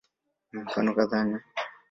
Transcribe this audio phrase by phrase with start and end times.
[0.51, 1.39] Mifano kadhaa ni